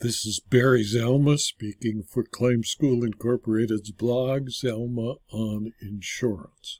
This 0.00 0.24
is 0.24 0.38
Barry 0.38 0.84
Zalma 0.84 1.40
speaking 1.40 2.04
for 2.04 2.22
Claim 2.22 2.62
School 2.62 3.02
Incorporated's 3.02 3.90
blog, 3.90 4.50
Zalma 4.50 5.16
on 5.32 5.72
Insurance. 5.82 6.78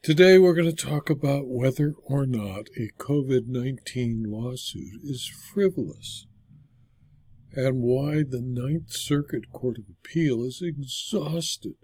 Today 0.00 0.38
we're 0.38 0.54
going 0.54 0.72
to 0.72 0.86
talk 0.86 1.10
about 1.10 1.48
whether 1.48 1.94
or 2.04 2.24
not 2.24 2.68
a 2.78 2.90
COVID 3.02 3.48
19 3.48 4.26
lawsuit 4.28 5.00
is 5.02 5.28
frivolous 5.52 6.28
and 7.52 7.82
why 7.82 8.22
the 8.22 8.40
Ninth 8.40 8.92
Circuit 8.92 9.50
Court 9.50 9.78
of 9.78 9.86
Appeal 9.90 10.44
is 10.44 10.62
exhausted 10.62 11.74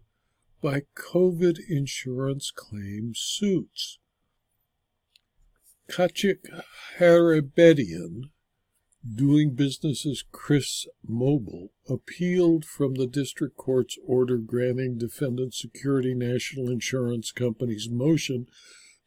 by 0.62 0.82
COVID 0.96 1.58
insurance 1.68 2.52
claim 2.52 3.14
suits. 3.16 3.98
Kachik 5.90 6.44
Haribedian 7.00 8.30
doing 9.14 9.54
business 9.54 10.06
as 10.06 10.24
Chris 10.32 10.86
Mobile, 11.06 11.70
appealed 11.88 12.64
from 12.64 12.94
the 12.94 13.06
district 13.06 13.56
court's 13.56 13.98
order 14.06 14.38
granting 14.38 14.98
defendant 14.98 15.54
Security 15.54 16.14
National 16.14 16.70
Insurance 16.70 17.32
Company's 17.32 17.88
motion 17.90 18.46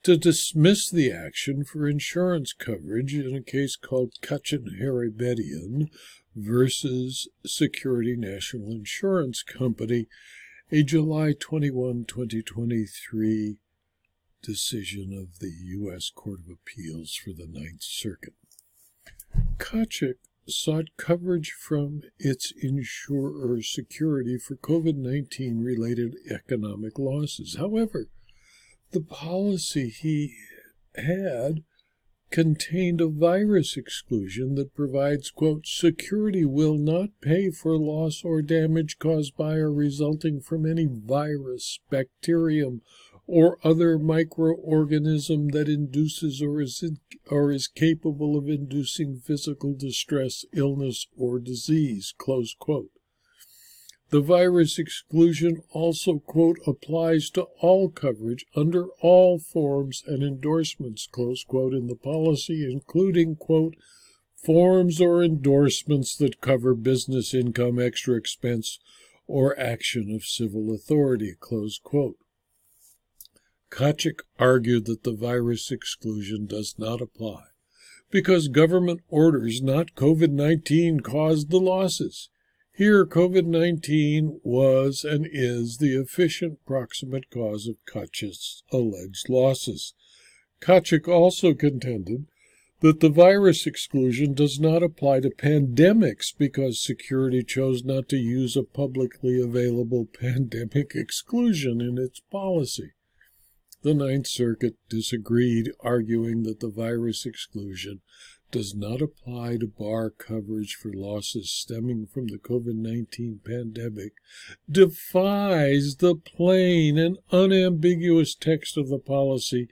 to 0.03 0.15
dismiss 0.15 0.89
the 0.89 1.11
action 1.11 1.63
for 1.65 1.87
insurance 1.87 2.53
coverage 2.53 3.13
in 3.13 3.35
a 3.35 3.41
case 3.41 3.75
called 3.75 4.13
Kachik 4.21 4.79
Haribedian 4.81 5.89
versus 6.35 7.27
Security 7.45 8.15
National 8.15 8.71
Insurance 8.71 9.43
Company, 9.43 10.07
a 10.71 10.83
July 10.83 11.33
21, 11.37 12.05
2023 12.07 13.57
decision 14.41 15.13
of 15.13 15.39
the 15.39 15.51
U.S. 15.79 16.09
Court 16.15 16.39
of 16.39 16.53
Appeals 16.53 17.13
for 17.15 17.31
the 17.31 17.47
Ninth 17.47 17.83
Circuit. 17.83 18.35
Kachik 19.59 20.15
sought 20.47 20.87
coverage 20.97 21.51
from 21.51 22.01
its 22.17 22.51
insurer 22.61 23.61
security 23.61 24.37
for 24.37 24.55
COVID 24.55 24.95
19 24.95 25.59
related 25.59 26.15
economic 26.31 26.97
losses. 26.97 27.57
However, 27.57 28.07
the 28.91 29.01
policy 29.01 29.89
he 29.89 30.35
had 30.95 31.63
contained 32.31 33.01
a 33.01 33.07
virus 33.07 33.75
exclusion 33.75 34.55
that 34.55 34.75
provides, 34.75 35.31
quote, 35.31 35.65
security 35.65 36.45
will 36.45 36.77
not 36.77 37.09
pay 37.21 37.49
for 37.49 37.77
loss 37.77 38.23
or 38.23 38.41
damage 38.41 38.99
caused 38.99 39.35
by 39.35 39.55
or 39.55 39.71
resulting 39.71 40.39
from 40.39 40.65
any 40.65 40.87
virus, 40.89 41.79
bacterium, 41.89 42.81
or 43.31 43.59
other 43.63 43.99
microorganism 43.99 45.51
that 45.51 45.69
induces 45.69 46.41
or 46.41 46.59
is, 46.59 46.83
or 47.29 47.51
is 47.51 47.67
capable 47.67 48.35
of 48.35 48.49
inducing 48.49 49.17
physical 49.17 49.75
distress, 49.75 50.45
illness, 50.51 51.05
or 51.15 51.37
disease. 51.37 52.11
Close 52.17 52.55
quote. 52.57 52.89
The 54.09 54.19
virus 54.19 54.79
exclusion 54.79 55.61
also, 55.69 56.17
quote, 56.17 56.57
applies 56.65 57.29
to 57.31 57.43
all 57.59 57.89
coverage 57.89 58.47
under 58.55 58.87
all 58.99 59.37
forms 59.37 60.01
and 60.07 60.23
endorsements, 60.23 61.05
close 61.05 61.43
quote, 61.43 61.75
in 61.75 61.85
the 61.85 61.95
policy, 61.95 62.67
including, 62.67 63.35
quote, 63.35 63.75
forms 64.43 64.99
or 64.99 65.23
endorsements 65.23 66.17
that 66.17 66.41
cover 66.41 66.73
business 66.73 67.35
income, 67.35 67.79
extra 67.79 68.15
expense, 68.15 68.79
or 69.27 69.57
action 69.59 70.09
of 70.15 70.23
civil 70.23 70.73
authority, 70.73 71.35
close 71.39 71.77
quote. 71.77 72.17
Kachik 73.71 74.21
argued 74.39 74.85
that 74.85 75.03
the 75.03 75.13
virus 75.13 75.71
exclusion 75.71 76.45
does 76.45 76.75
not 76.77 77.01
apply 77.01 77.43
because 78.11 78.47
government 78.47 79.01
orders, 79.09 79.61
not 79.61 79.93
COVID 79.95 80.31
19, 80.31 81.01
caused 81.01 81.49
the 81.49 81.59
losses. 81.59 82.29
Here, 82.73 83.05
COVID 83.05 83.45
19 83.45 84.39
was 84.43 85.03
and 85.03 85.27
is 85.31 85.77
the 85.77 85.95
efficient 85.95 86.65
proximate 86.65 87.29
cause 87.29 87.67
of 87.67 87.75
Kachik's 87.85 88.63
alleged 88.71 89.29
losses. 89.29 89.93
Kachik 90.61 91.07
also 91.07 91.53
contended 91.53 92.25
that 92.79 93.01
the 93.01 93.09
virus 93.09 93.67
exclusion 93.67 94.33
does 94.33 94.59
not 94.59 94.81
apply 94.81 95.19
to 95.19 95.29
pandemics 95.29 96.33
because 96.35 96.81
security 96.81 97.43
chose 97.43 97.83
not 97.83 98.07
to 98.09 98.17
use 98.17 98.55
a 98.55 98.63
publicly 98.63 99.39
available 99.39 100.05
pandemic 100.19 100.95
exclusion 100.95 101.81
in 101.81 101.97
its 101.97 102.21
policy. 102.31 102.93
The 103.81 103.93
Ninth 103.93 104.27
Circuit 104.27 104.75
disagreed, 104.89 105.71
arguing 105.79 106.43
that 106.43 106.59
the 106.59 106.69
virus 106.69 107.25
exclusion 107.25 108.01
does 108.51 108.75
not 108.75 109.01
apply 109.01 109.55
to 109.57 109.67
bar 109.67 110.09
coverage 110.09 110.75
for 110.75 110.91
losses 110.91 111.49
stemming 111.49 112.07
from 112.07 112.27
the 112.27 112.39
COVID 112.39 112.75
19 112.75 113.39
pandemic, 113.45 114.13
defies 114.69 115.97
the 115.97 116.15
plain 116.15 116.97
and 116.97 117.19
unambiguous 117.31 118.35
text 118.35 118.75
of 118.75 118.89
the 118.89 118.99
policy, 118.99 119.69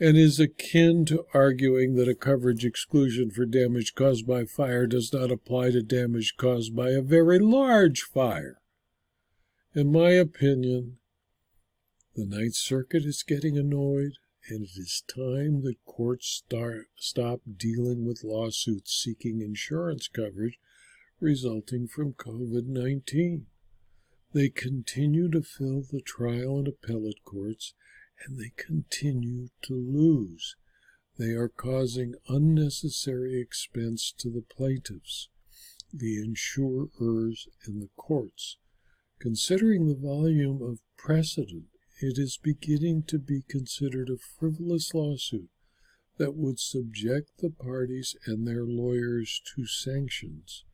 and 0.00 0.16
is 0.16 0.40
akin 0.40 1.04
to 1.04 1.24
arguing 1.32 1.94
that 1.94 2.08
a 2.08 2.14
coverage 2.16 2.64
exclusion 2.64 3.30
for 3.30 3.46
damage 3.46 3.94
caused 3.94 4.26
by 4.26 4.44
fire 4.44 4.88
does 4.88 5.12
not 5.12 5.30
apply 5.30 5.70
to 5.70 5.82
damage 5.82 6.34
caused 6.36 6.74
by 6.74 6.90
a 6.90 7.00
very 7.00 7.38
large 7.38 8.02
fire. 8.02 8.60
In 9.74 9.92
my 9.92 10.10
opinion, 10.10 10.98
the 12.16 12.24
Ninth 12.24 12.54
Circuit 12.54 13.04
is 13.04 13.22
getting 13.22 13.58
annoyed, 13.58 14.12
and 14.48 14.64
it 14.64 14.70
is 14.78 15.04
time 15.06 15.60
that 15.64 15.84
courts 15.84 16.26
start, 16.28 16.86
stop 16.96 17.42
dealing 17.58 18.06
with 18.06 18.24
lawsuits 18.24 18.92
seeking 18.92 19.42
insurance 19.42 20.08
coverage 20.08 20.58
resulting 21.20 21.86
from 21.86 22.14
COVID 22.14 22.68
19. 22.68 23.44
They 24.32 24.48
continue 24.48 25.30
to 25.30 25.42
fill 25.42 25.82
the 25.82 26.00
trial 26.00 26.58
and 26.58 26.68
appellate 26.68 27.22
courts, 27.22 27.74
and 28.24 28.38
they 28.38 28.52
continue 28.56 29.48
to 29.64 29.74
lose. 29.74 30.56
They 31.18 31.32
are 31.32 31.50
causing 31.50 32.14
unnecessary 32.28 33.38
expense 33.38 34.10
to 34.20 34.30
the 34.30 34.44
plaintiffs, 34.56 35.28
the 35.92 36.16
insurers, 36.16 37.46
and 37.66 37.82
the 37.82 37.90
courts. 37.94 38.56
Considering 39.18 39.86
the 39.86 39.94
volume 39.94 40.62
of 40.62 40.80
precedent 40.96 41.66
it 42.00 42.18
is 42.18 42.38
beginning 42.42 43.02
to 43.04 43.18
be 43.18 43.42
considered 43.48 44.10
a 44.10 44.16
frivolous 44.16 44.92
lawsuit 44.92 45.48
that 46.18 46.34
would 46.34 46.58
subject 46.58 47.30
the 47.38 47.50
parties 47.50 48.16
and 48.26 48.46
their 48.46 48.64
lawyers 48.64 49.40
to 49.54 49.66
sanctions, 49.66 50.64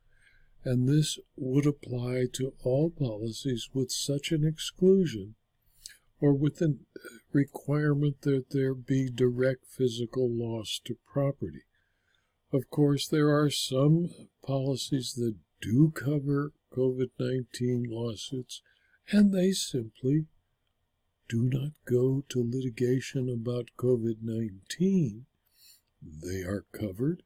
and 0.64 0.88
this 0.88 1.18
would 1.36 1.66
apply 1.66 2.26
to 2.32 2.54
all 2.62 2.90
policies 2.90 3.68
with 3.72 3.90
such 3.90 4.32
an 4.32 4.44
exclusion 4.44 5.34
or 6.20 6.32
with 6.32 6.60
a 6.62 6.76
requirement 7.32 8.20
that 8.22 8.50
there 8.50 8.74
be 8.74 9.08
direct 9.08 9.66
physical 9.66 10.30
loss 10.30 10.80
to 10.84 10.96
property. 11.12 11.64
Of 12.52 12.70
course, 12.70 13.08
there 13.08 13.30
are 13.30 13.50
some 13.50 14.10
policies 14.44 15.14
that 15.14 15.36
do 15.60 15.90
cover 15.90 16.52
COVID 16.72 17.10
19 17.18 17.86
lawsuits, 17.88 18.62
and 19.10 19.32
they 19.32 19.52
simply 19.52 20.26
do 21.32 21.48
not 21.50 21.72
go 21.86 22.22
to 22.28 22.46
litigation 22.46 23.30
about 23.30 23.70
COVID 23.78 24.16
19, 24.20 25.24
they 26.02 26.42
are 26.42 26.66
covered 26.72 27.22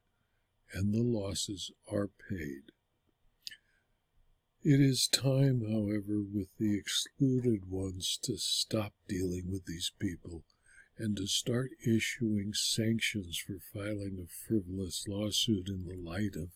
and 0.71 0.93
the 0.93 1.03
losses 1.03 1.71
are 1.91 2.09
paid. 2.29 2.71
It 4.63 4.79
is 4.79 5.09
time, 5.09 5.59
however, 5.59 6.21
with 6.23 6.47
the 6.57 6.77
excluded 6.77 7.69
ones 7.69 8.17
to 8.23 8.37
stop 8.37 8.93
dealing 9.09 9.51
with 9.51 9.65
these 9.65 9.91
people 9.99 10.45
and 10.97 11.17
to 11.17 11.27
start 11.27 11.71
issuing 11.85 12.53
sanctions 12.53 13.37
for 13.37 13.59
filing 13.73 14.19
a 14.23 14.31
frivolous 14.47 15.05
lawsuit 15.09 15.67
in 15.67 15.83
the 15.83 15.97
light 15.97 16.37
of 16.37 16.51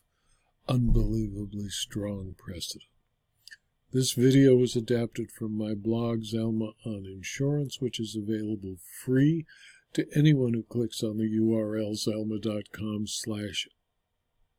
unbelievably 0.70 1.68
strong 1.68 2.34
precedent. 2.38 2.86
This 3.94 4.14
video 4.14 4.56
was 4.56 4.78
adapted 4.78 5.34
from 5.34 5.58
my 5.58 5.74
blog, 5.74 6.22
Zalma 6.22 6.72
on 6.86 7.06
Insurance, 7.06 7.82
which 7.82 8.00
is 8.00 8.16
available 8.16 8.78
free 9.04 9.46
to 9.92 10.08
anyone 10.16 10.54
who 10.54 10.64
clicks 10.64 11.04
on 11.04 11.18
the 11.18 11.30
URL 11.30 11.92
zalma.com 11.92 13.08
slash 13.08 13.68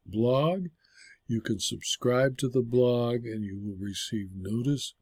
blog. 0.04 0.66
You 1.26 1.40
can 1.40 1.60
subscribe 1.60 2.36
to 2.38 2.48
the 2.50 2.60
blog 2.60 3.24
and 3.24 3.42
you 3.42 3.58
will 3.58 3.78
receive 3.80 4.32
notice 4.36 4.92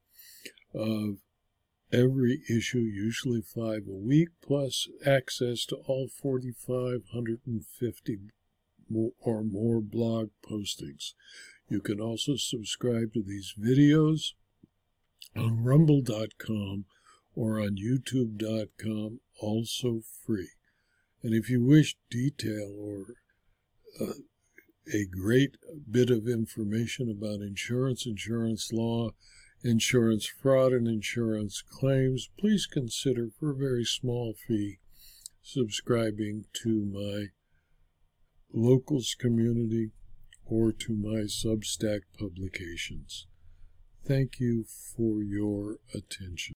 of 0.73 1.17
every 1.93 2.45
issue, 2.49 2.79
usually 2.79 3.43
five 3.43 3.89
a 3.89 3.97
week, 3.97 4.29
plus 4.41 4.87
access 5.05 5.67
to 5.67 5.75
all 5.89 6.07
4,550 6.07 8.19
or 9.21 9.43
more 9.43 9.81
blog 9.81 10.31
postings. 10.49 11.15
You 11.71 11.81
can 11.81 12.01
also 12.01 12.35
subscribe 12.35 13.13
to 13.15 13.23
these 13.23 13.55
videos 13.57 14.33
on 15.37 15.63
rumble.com 15.63 16.85
or 17.37 17.61
on 17.61 17.77
youtube.com, 17.77 19.21
also 19.41 20.01
free. 20.27 20.51
And 21.23 21.33
if 21.33 21.49
you 21.49 21.65
wish 21.65 21.97
detail 22.11 22.75
or 22.77 23.15
uh, 24.01 24.15
a 24.93 25.05
great 25.05 25.57
bit 25.89 26.11
of 26.11 26.27
information 26.27 27.09
about 27.09 27.41
insurance, 27.41 28.05
insurance 28.05 28.73
law, 28.73 29.11
insurance 29.63 30.27
fraud, 30.27 30.73
and 30.73 30.89
insurance 30.89 31.63
claims, 31.63 32.31
please 32.37 32.67
consider 32.67 33.29
for 33.39 33.53
a 33.53 33.57
very 33.57 33.85
small 33.85 34.35
fee 34.35 34.81
subscribing 35.41 36.47
to 36.65 36.85
my 36.85 37.27
locals 38.53 39.15
community 39.17 39.93
or 40.51 40.73
to 40.73 40.93
my 40.93 41.21
Substack 41.29 42.01
publications. 42.19 43.27
Thank 44.05 44.41
you 44.41 44.65
for 44.65 45.23
your 45.23 45.79
attention. 45.95 46.55